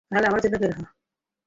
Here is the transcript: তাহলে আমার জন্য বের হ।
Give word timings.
তাহলে 0.09 0.27
আমার 0.27 0.41
জন্য 0.43 0.55
বের 0.61 0.71
হ। 0.77 0.79